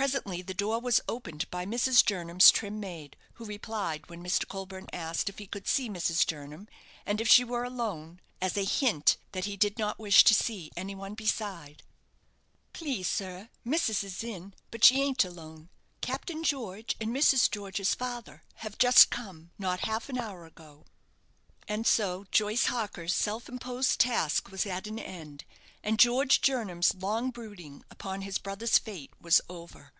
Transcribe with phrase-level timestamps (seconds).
[0.00, 2.02] Presently the door was opened by Mrs.
[2.02, 4.48] Jernam's trim maid, who replied, when Mr.
[4.48, 6.26] Colburne asked if he could see Mrs.
[6.26, 6.68] Jernam,
[7.04, 10.70] and if she were alone as a hint that he did not wish to see
[10.74, 11.82] any one beside
[12.72, 15.68] "Please, sir, missus is in, but she ain't alone;
[16.00, 17.50] Captain George and Mrs.
[17.50, 20.86] George's father have just come not half an hour ago."
[21.68, 25.44] And so Joyce Harker's self imposed task was at an end,
[25.82, 29.94] and George Jernam's long brooding upon his brother's fate was over.